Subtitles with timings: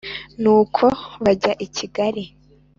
[0.41, 0.85] nuko
[1.23, 2.23] bajya i kigali.